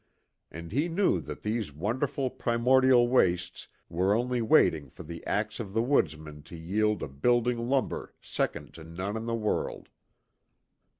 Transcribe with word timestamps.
And 0.49 0.71
he 0.71 0.89
knew 0.89 1.19
that 1.21 1.43
these 1.43 1.71
wonderful 1.71 2.31
primordial 2.31 3.07
wastes 3.07 3.67
were 3.87 4.15
only 4.15 4.41
waiting 4.41 4.89
for 4.89 5.03
the 5.03 5.23
axe 5.27 5.59
of 5.59 5.73
the 5.73 5.83
woodsman 5.83 6.41
to 6.49 6.57
yield 6.57 7.03
a 7.03 7.07
building 7.07 7.69
lumber 7.69 8.15
second 8.19 8.73
to 8.73 8.83
none 8.83 9.15
in 9.15 9.27
the 9.27 9.35
world. 9.35 9.89